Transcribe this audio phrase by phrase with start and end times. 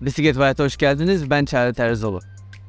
[0.00, 1.30] Bisiklet Hayat'a hoş geldiniz.
[1.30, 2.20] Ben Çağrı Terzoğlu.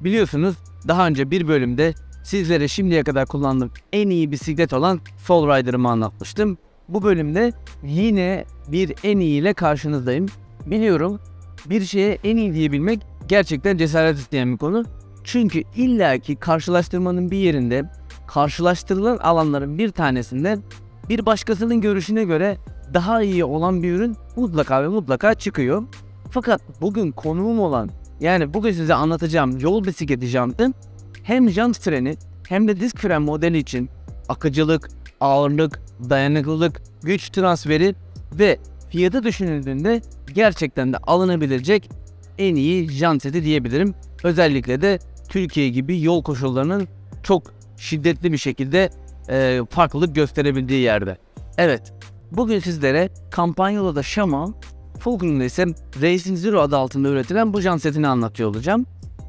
[0.02, 0.56] Biliyorsunuz
[0.88, 6.58] daha önce bir bölümde sizlere şimdiye kadar kullandığım en iyi bisiklet olan Fall Rider'ımı anlatmıştım.
[6.88, 7.54] Bu bölümde
[7.84, 10.26] yine bir en iyi ile karşınızdayım.
[10.66, 11.20] Biliyorum
[11.66, 14.86] bir şeye en iyi diyebilmek gerçekten cesaret isteyen bir konu.
[15.24, 17.84] Çünkü illaki karşılaştırmanın bir yerinde
[18.28, 20.58] karşılaştırılan alanların bir tanesinde
[21.10, 22.58] bir başkasının görüşüne göre
[22.94, 25.84] daha iyi olan bir ürün mutlaka ve mutlaka çıkıyor.
[26.32, 27.90] Fakat bugün konuğum olan
[28.20, 30.74] yani bugün size anlatacağım yol bisikleti jantı
[31.24, 32.18] hem jant freni
[32.50, 33.90] hem de disk fren modeli için
[34.30, 37.96] akıcılık, ağırlık, dayanıklılık, güç transferi
[38.34, 38.60] ve
[38.90, 40.02] fiyatı düşünüldüğünde
[40.34, 41.90] gerçekten de alınabilecek
[42.38, 43.94] en iyi jant seti diyebilirim.
[44.24, 45.00] Özellikle de
[45.30, 46.88] Türkiye gibi yol koşullarının
[47.24, 47.44] çok
[47.78, 48.90] şiddetli bir şekilde
[49.30, 51.18] e, farklılık gösterebildiği yerde.
[51.58, 51.94] Evet,
[52.32, 54.56] bugün sizlere Campagnolo'da Shaman,
[55.00, 55.66] Fulcrum'da ise
[56.02, 58.86] Racing Zero adı altında üretilen bu jant setini anlatıyor olacağım.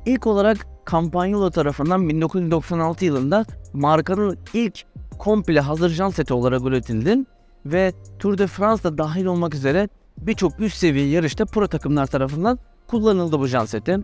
[0.07, 4.85] İlk olarak Campagnolo tarafından 1996 yılında markanın ilk
[5.19, 7.19] komple hazır jant seti olarak üretildi
[7.67, 13.39] ve Tour de France'da dahil olmak üzere birçok üst seviye yarışta pro takımlar tarafından kullanıldı
[13.39, 13.99] bu jant seti.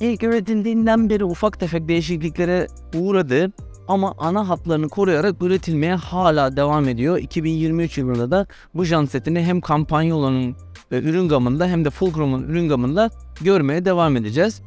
[0.00, 3.52] İlk üretildiğinden beri ufak tefek değişikliklere uğradı
[3.92, 7.18] ama ana hatlarını koruyarak üretilmeye hala devam ediyor.
[7.18, 10.56] 2023 yılında da bu jant setini hem Campagnolo'nun
[10.90, 14.62] e, ürün gamında hem de Fulcrum'un ürün gamında görmeye devam edeceğiz.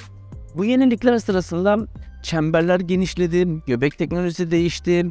[0.55, 1.77] Bu yenilikler sırasında
[2.23, 5.05] çemberler genişledi, göbek teknolojisi değişti,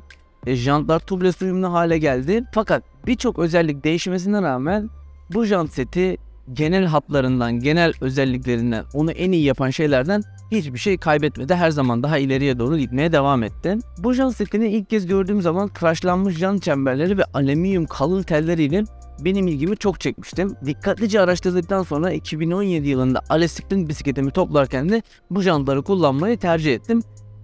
[0.46, 2.44] e, jantlar tubeless uyumlu hale geldi.
[2.52, 4.90] Fakat birçok özellik değişmesine rağmen
[5.34, 6.16] bu jant seti
[6.52, 10.22] genel hatlarından, genel özelliklerinden, onu en iyi yapan şeylerden
[10.54, 11.54] hiçbir şey kaybetmedi.
[11.54, 13.78] Her zaman daha ileriye doğru gitmeye devam etti.
[13.98, 18.84] Bu jant setini ilk kez gördüğüm zaman tıraşlanmış jant çemberleri ve alüminyum kalın telleriyle
[19.20, 20.56] benim ilgimi çok çekmiştim.
[20.66, 27.02] Dikkatlice araştırdıktan sonra 2017 yılında Alestik'ten bisikletimi toplarken de bu jantları kullanmayı tercih ettim.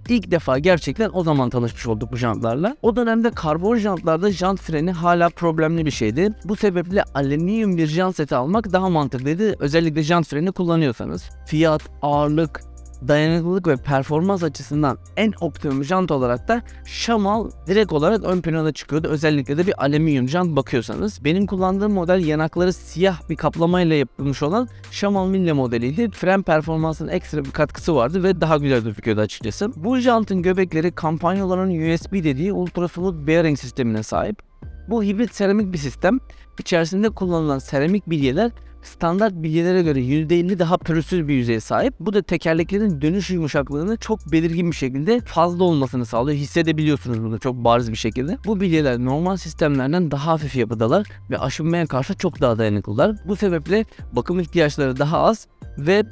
[0.08, 2.76] İlk defa gerçekten o zaman tanışmış olduk bu jantlarla.
[2.82, 6.28] O dönemde karbon jantlarda jant freni hala problemli bir şeydi.
[6.44, 9.54] Bu sebeple alüminyum bir jant seti almak daha mantıklıydı.
[9.58, 11.30] Özellikle jant freni kullanıyorsanız.
[11.46, 12.60] Fiyat, ağırlık,
[13.08, 19.08] dayanıklılık ve performans açısından en optimum jant olarak da Shamal direkt olarak ön plana çıkıyordu.
[19.08, 21.24] Özellikle de bir alüminyum jant bakıyorsanız.
[21.24, 26.10] Benim kullandığım model yanakları siyah bir kaplamayla yapılmış olan Shamal Mille modeliydi.
[26.10, 29.72] Fren performansının ekstra bir katkısı vardı ve daha güzel gözüküyordu açıkçası.
[29.76, 34.42] Bu jantın göbekleri kampanyaların USB dediği ultrasonic bearing sistemine sahip.
[34.88, 36.18] Bu hibrit seramik bir sistem.
[36.58, 38.50] İçerisinde kullanılan seramik bilyeler
[38.82, 41.94] standart bilyelere göre %50 daha pürüzsüz bir yüzeye sahip.
[42.00, 46.38] Bu da tekerleklerin dönüş yumuşaklığını çok belirgin bir şekilde fazla olmasını sağlıyor.
[46.38, 48.38] Hissedebiliyorsunuz bunu çok bariz bir şekilde.
[48.46, 53.16] Bu bilyeler normal sistemlerden daha hafif yapıdalar ve aşınmaya karşı çok daha dayanıklılar.
[53.28, 55.46] Bu sebeple bakım ihtiyaçları daha az
[55.78, 56.02] ve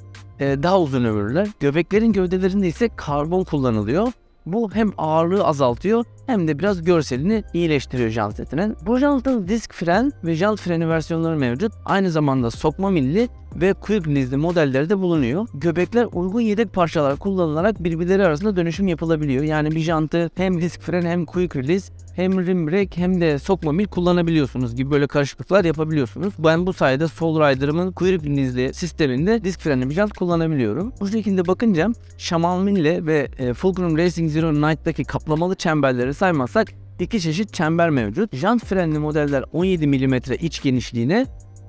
[0.41, 1.49] e, daha uzun ömürlüler.
[1.61, 4.13] Göbeklerin gövdelerinde ise karbon kullanılıyor.
[4.53, 8.77] Bu hem ağırlığı azaltıyor hem de biraz görselini iyileştiriyor jant setinin.
[8.87, 11.73] Bu jantın disk fren ve jant freni versiyonları mevcut.
[11.85, 15.47] Aynı zamanda sokma milli ve quick release'li modelleri de bulunuyor.
[15.55, 19.45] Göbekler uygun yedek parçalar kullanılarak birbirleri arasında dönüşüm yapılabiliyor.
[19.45, 23.73] Yani bir jantı hem disk fren hem quick release hem rim brake hem de sokma
[23.73, 26.35] mil kullanabiliyorsunuz gibi böyle karışıklıklar yapabiliyorsunuz.
[26.39, 30.93] Ben bu sayede Soul Rider'ımın quick release'li sisteminde disk frenli bir jant kullanabiliyorum.
[31.01, 36.69] Bu şekilde bakınca Shaman Mille ve e, Fulcrum Racing Zero Night'taki kaplamalı çemberleri saymazsak
[37.01, 38.37] iki çeşit çember mevcut.
[38.37, 41.27] Jant frenli modeller 17 mm iç genişliğine,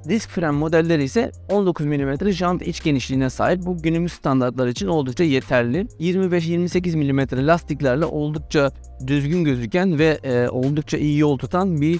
[0.07, 3.65] disk fren modelleri ise 19 mm jant iç genişliğine sahip.
[3.65, 5.87] Bu günümüz standartlar için oldukça yeterli.
[5.99, 8.71] 25-28 mm lastiklerle oldukça
[9.07, 11.99] düzgün gözüken ve e, oldukça iyi yol tutan bir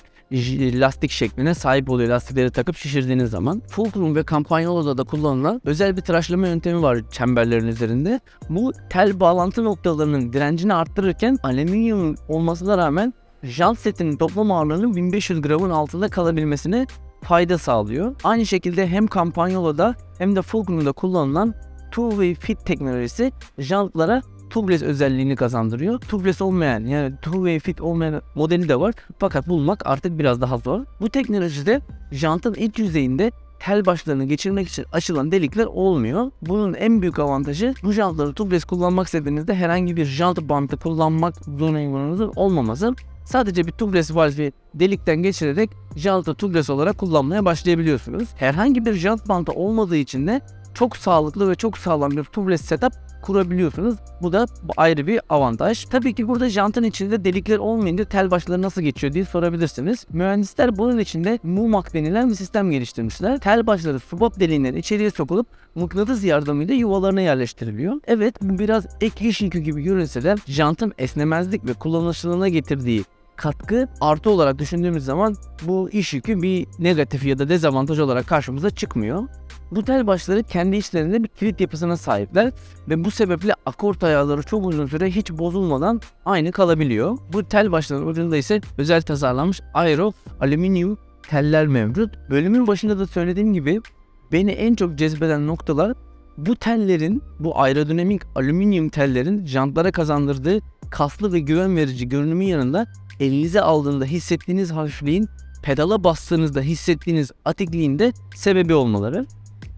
[0.80, 3.62] lastik şekline sahip oluyor lastikleri takıp şişirdiğiniz zaman.
[3.70, 8.20] Fulcrum ve Campagnolo'da da kullanılan özel bir tıraşlama yöntemi var çemberlerin üzerinde.
[8.50, 15.70] Bu tel bağlantı noktalarının direncini arttırırken alüminyum olmasına rağmen jant setinin toplam ağırlığının 1500 gramın
[15.70, 16.88] altında kalabilmesine
[17.24, 18.16] fayda sağlıyor.
[18.24, 21.54] Aynı şekilde hem Campagnolo'da hem de Fulcrum'da kullanılan
[21.92, 26.00] two-way fit teknolojisi jantlara tubeless özelliğini kazandırıyor.
[26.00, 28.94] Tubeless olmayan yani two-way fit olmayan modeli de var.
[29.20, 30.86] Fakat bulmak artık biraz daha zor.
[31.02, 31.82] Bu teknolojide
[32.12, 36.32] jantın iç yüzeyinde tel başlarını geçirmek için açılan delikler olmuyor.
[36.42, 42.32] Bunun en büyük avantajı bu jantları tubeless kullanmak istediğinizde herhangi bir jant bandı kullanmak zorunluluğunuzun
[42.36, 42.96] olmaması.
[43.30, 48.30] Sadece bir tubeless valve'i delikten geçirerek jantı tubeless olarak kullanmaya başlayabiliyorsunuz.
[48.36, 50.42] Herhangi bir jant bandı olmadığı için de
[50.74, 53.96] çok sağlıklı ve çok sağlam bir tubeless setup kurabiliyorsunuz.
[54.22, 54.46] Bu da
[54.78, 55.86] ayrı bir avantaj.
[55.86, 60.06] Tabii ki burada jantın içinde delikler olmayınca tel başları nasıl geçiyor diye sorabilirsiniz.
[60.10, 63.40] Mühendisler bunun içinde MUMAC denilen bir sistem geliştirmişler.
[63.40, 67.96] Tel başları swap deliğinden içeriye sokulup mıknatıs yardımıyla yuvalarına yerleştiriliyor.
[68.08, 73.04] Evet bu biraz ek iş yükü gibi görünse de jantın esnemezlik ve kullanışlılığına getirdiği
[73.40, 75.36] katkı artı olarak düşündüğümüz zaman
[75.68, 79.24] bu iş yükü bir negatif ya da dezavantaj olarak karşımıza çıkmıyor.
[79.72, 82.52] Bu tel başları kendi içlerinde bir kilit yapısına sahipler
[82.90, 87.18] ve bu sebeple akort ayarları çok uzun süre hiç bozulmadan aynı kalabiliyor.
[87.34, 90.12] Bu tel başların ucunda ise özel tasarlanmış aero
[90.42, 90.98] alüminyum
[91.30, 92.16] teller mevcut.
[92.30, 93.82] Bölümün başında da söylediğim gibi
[94.32, 95.94] beni en çok cezbeden noktalar
[96.38, 100.60] bu tellerin, bu aerodinamik alüminyum tellerin jantlara kazandırdığı
[100.92, 102.86] kaslı ve güven verici görünümün yanında
[103.20, 105.30] elinize aldığında hissettiğiniz hafifliğin
[105.64, 109.26] pedala bastığınızda hissettiğiniz atikliğin de sebebi olmaları.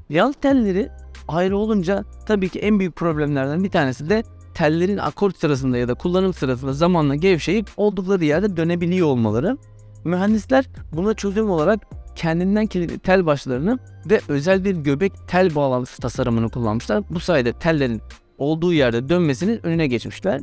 [0.09, 0.89] Yal telleri
[1.27, 4.23] ayrı olunca tabii ki en büyük problemlerden bir tanesi de
[4.53, 9.57] tellerin akort sırasında ya da kullanım sırasında zamanla gevşeyip oldukları yerde dönebiliyor olmaları.
[10.03, 11.79] Mühendisler buna çözüm olarak
[12.15, 13.79] kendinden kilitli tel başlarını
[14.09, 17.03] ve özel bir göbek tel bağlantısı tasarımını kullanmışlar.
[17.09, 18.01] Bu sayede tellerin
[18.38, 20.41] olduğu yerde dönmesinin önüne geçmişler.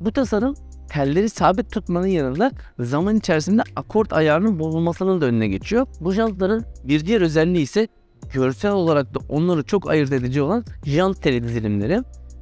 [0.00, 0.54] Bu tasarım
[0.88, 5.86] telleri sabit tutmanın yanında zaman içerisinde akort ayarının bozulmasının da önüne geçiyor.
[6.00, 7.88] Bu jantların bir diğer özelliği ise
[8.32, 12.00] görsel olarak da onları çok ayırt edici olan jant teli dizilimleri.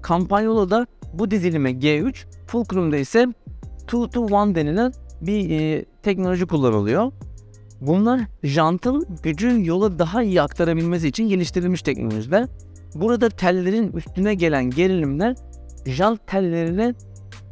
[0.09, 2.15] Campagnolo'da bu dizilime G3,
[2.47, 3.27] Fulcrum'da ise
[3.83, 7.13] 2 to 1 denilen bir e, teknoloji kullanılıyor.
[7.81, 12.49] Bunlar jantın gücü yola daha iyi aktarabilmesi için geliştirilmiş teknolojiler.
[12.95, 15.37] Burada tellerin üstüne gelen gerilimler
[15.87, 16.95] jant tellerine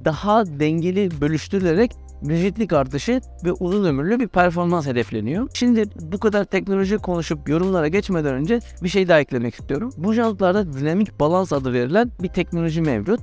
[0.04, 1.92] daha dengeli bölüştürülerek
[2.28, 5.48] rigidlik artışı ve uzun ömürlü bir performans hedefleniyor.
[5.54, 9.92] Şimdi bu kadar teknoloji konuşup yorumlara geçmeden önce bir şey daha eklemek istiyorum.
[9.96, 13.20] Bu jantlarda dinamik balans adı verilen bir teknoloji mevcut.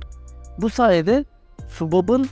[0.60, 1.24] Bu sayede
[1.68, 2.26] subabın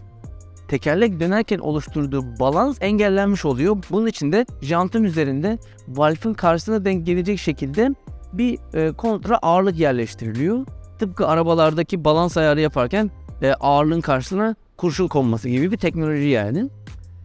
[0.69, 3.77] tekerlek dönerken oluşturduğu balans engellenmiş oluyor.
[3.91, 5.59] Bunun için de jantın üzerinde
[5.89, 7.95] valfın karşısına denk gelecek şekilde
[8.33, 10.67] bir e, kontra ağırlık yerleştiriliyor.
[10.99, 13.11] Tıpkı arabalardaki balans ayarı yaparken
[13.43, 16.71] e, ağırlığın karşısına kurşun konması gibi bir teknoloji yani.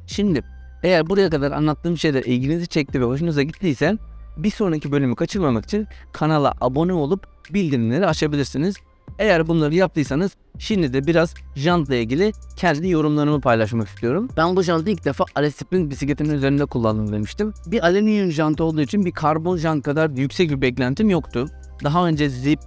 [0.07, 0.43] Şimdi
[0.83, 3.97] eğer buraya kadar anlattığım şeyler ilginizi çekti ve hoşunuza gittiyse
[4.37, 8.75] bir sonraki bölümü kaçırmamak için kanala abone olup bildirimleri açabilirsiniz.
[9.19, 14.29] Eğer bunları yaptıysanız şimdi de biraz jantla ilgili kendi yorumlarımı paylaşmak istiyorum.
[14.37, 17.53] Ben bu jantı ilk defa Alice Sprint bisikletimin üzerinde kullandım demiştim.
[17.67, 21.45] Bir alüminyum jant olduğu için bir karbon jant kadar yüksek bir beklentim yoktu.
[21.83, 22.59] Daha önce Zip,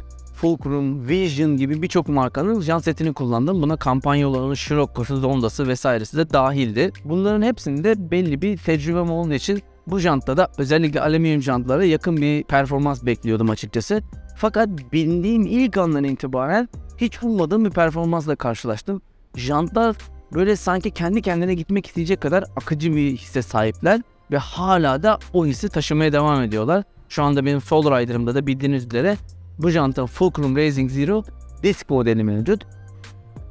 [0.44, 3.62] Fulcrum, Vision gibi birçok markanın jant setini kullandım.
[3.62, 6.92] Buna kampanyaların Scirocco'su, Zonda'sı vesairesi de dahildi.
[7.04, 12.44] Bunların hepsinde belli bir tecrübem olduğu için bu jantta da özellikle alüminyum jantlara yakın bir
[12.44, 14.02] performans bekliyordum açıkçası.
[14.36, 16.68] Fakat bindiğim ilk andan itibaren
[16.98, 19.02] hiç ummadığım bir performansla karşılaştım.
[19.36, 19.96] Jantlar
[20.34, 24.00] böyle sanki kendi kendine gitmek isteyecek kadar akıcı bir hisse sahipler
[24.30, 26.84] ve hala da o hissi taşımaya devam ediyorlar.
[27.08, 29.16] Şu anda benim Fall Rider'ımda da bildiğiniz üzere
[29.58, 31.24] bu jantın Fulcrum Racing Zero
[31.62, 32.66] disk modeli mevcut.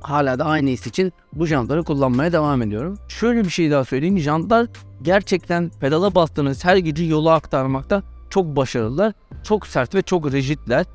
[0.01, 2.97] Hala da aynı his için bu jantları kullanmaya devam ediyorum.
[3.07, 4.19] Şöyle bir şey daha söyleyeyim.
[4.19, 4.67] Jantlar
[5.01, 9.13] gerçekten pedala bastığınız her gücü yola aktarmakta çok başarılılar.
[9.44, 10.85] Çok sert ve çok rigidler.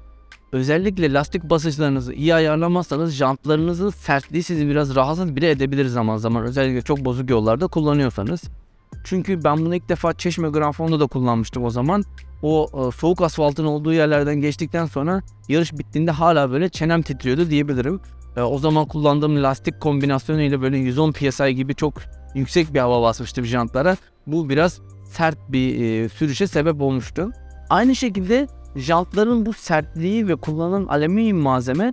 [0.53, 6.45] Özellikle lastik basınçlarınızı iyi ayarlamazsanız jantlarınızın sertliği sizi biraz rahatsız bile edebilir zaman zaman.
[6.45, 8.43] Özellikle çok bozuk yollarda kullanıyorsanız.
[9.05, 12.05] Çünkü ben bunu ilk defa Çeşme Grand Fon'da da kullanmıştım o zaman.
[12.43, 18.01] O e, soğuk asfaltın olduğu yerlerden geçtikten sonra yarış bittiğinde hala böyle çenem titriyordu diyebilirim.
[18.37, 21.95] E, o zaman kullandığım lastik kombinasyonuyla böyle 110 psi gibi çok
[22.35, 23.97] yüksek bir hava basmıştı bir jantlara.
[24.27, 27.31] Bu biraz sert bir e, sürüşe sebep olmuştu.
[27.71, 31.93] Aynı şekilde jantların bu sertliği ve kullanılan alüminyum malzeme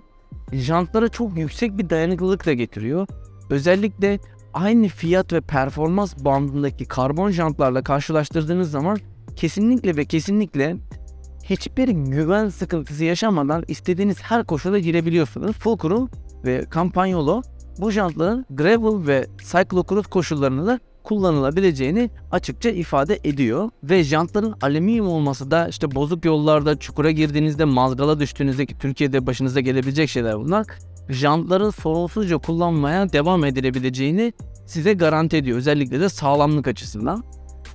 [0.52, 3.06] jantlara çok yüksek bir dayanıklılık da getiriyor.
[3.50, 4.18] Özellikle
[4.56, 8.98] aynı fiyat ve performans bandındaki karbon jantlarla karşılaştırdığınız zaman
[9.36, 10.76] kesinlikle ve kesinlikle
[11.44, 15.56] hiçbir güven sıkıntısı yaşamadan istediğiniz her koşula girebiliyorsunuz.
[15.56, 16.10] Fulcrum
[16.44, 17.42] ve Campagnolo
[17.78, 23.70] bu jantların gravel ve cyclocross koşullarında da kullanılabileceğini açıkça ifade ediyor.
[23.82, 29.60] Ve jantların alüminyum olması da işte bozuk yollarda çukura girdiğinizde mazgala düştüğünüzde ki Türkiye'de başınıza
[29.60, 30.66] gelebilecek şeyler bunlar.
[31.08, 34.32] Jantların sorunsuzca kullanmaya devam edilebileceğini
[34.66, 35.58] size garanti ediyor.
[35.58, 37.24] Özellikle de sağlamlık açısından.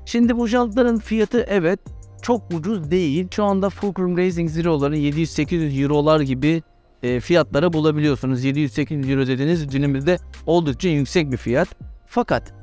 [0.05, 1.79] Şimdi bu jantların fiyatı evet
[2.21, 3.27] çok ucuz değil.
[3.31, 6.63] Şu anda Fulcrum Racing Zero'ların 700-800 Euro'lar gibi
[7.03, 8.45] e, fiyatlara bulabiliyorsunuz.
[8.45, 11.67] 700-800 Euro dediğiniz günümüzde oldukça yüksek bir fiyat.
[12.07, 12.53] Fakat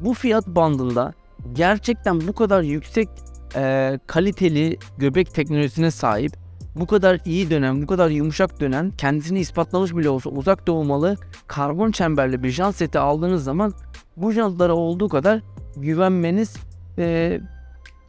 [0.00, 1.12] bu fiyat bandında
[1.52, 3.08] gerçekten bu kadar yüksek
[3.56, 6.45] e, kaliteli göbek teknolojisine sahip
[6.76, 11.16] bu kadar iyi dönen, bu kadar yumuşak dönen, kendisini ispatlamış bile olsa uzak doğmalı
[11.46, 13.74] karbon çemberli bir jant seti aldığınız zaman
[14.16, 15.40] bu jantlara olduğu kadar
[15.76, 16.56] güvenmeniz
[16.98, 17.40] eee,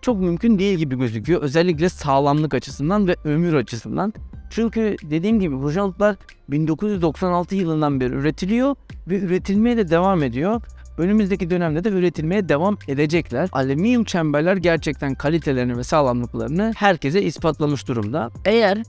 [0.02, 1.42] çok mümkün değil gibi gözüküyor.
[1.42, 4.14] Özellikle sağlamlık açısından ve ömür açısından.
[4.50, 6.16] Çünkü dediğim gibi bu jantlar
[6.50, 8.76] 1996 yılından beri üretiliyor
[9.08, 10.62] ve üretilmeye de devam ediyor.
[10.98, 13.50] Önümüzdeki dönemde de üretilmeye devam edecekler.
[13.52, 18.32] Alüminyum çemberler gerçekten kalitelerini ve sağlamlıklarını herkese ispatlamış durumda.
[18.46, 18.84] Eğer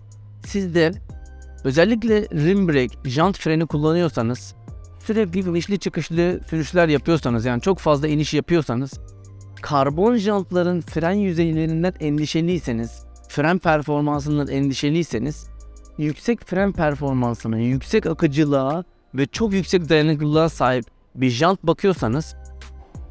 [0.46, 0.92] siz de
[1.64, 4.54] özellikle rim brake, jant freni kullanıyorsanız,
[5.06, 8.92] sürekli inişli çıkışlı sürüşler yapıyorsanız yani çok fazla iniş yapıyorsanız,
[9.62, 15.46] karbon jantların fren yüzeylerinden endişeliyseniz, fren performansından endişeliyseniz,
[15.98, 18.84] yüksek fren performansına, yüksek akıcılığa
[19.14, 20.84] ve çok yüksek dayanıklılığa sahip
[21.20, 22.36] bir jant bakıyorsanız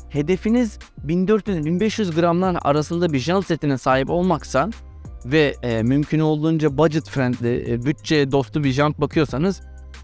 [0.10, 4.70] hedefiniz 1400-1500 gramlar arasında bir jant setine sahip olmaksa
[5.26, 9.62] ve e, mümkün olduğunca budget friendly, e, bütçe dostu bir jant bakıyorsanız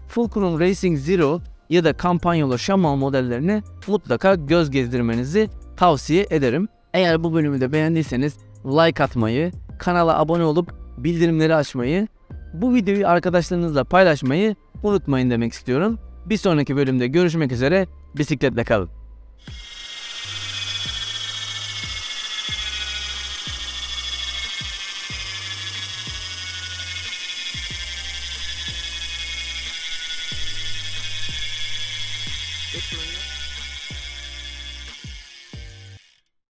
[0.08, 6.68] Fulcrum Racing Zero ya da Campagnolo Shamal modellerini mutlaka göz gezdirmenizi tavsiye ederim.
[6.94, 12.08] Eğer bu bölümü de beğendiyseniz like atmayı, kanala abone olup bildirimleri açmayı,
[12.54, 15.98] bu videoyu arkadaşlarınızla paylaşmayı unutmayın demek istiyorum.
[16.26, 17.86] Bir sonraki bölümde görüşmek üzere.
[18.18, 19.03] Bisikletle kalın.